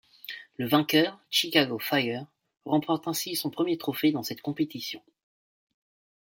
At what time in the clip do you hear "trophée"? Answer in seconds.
3.77-4.11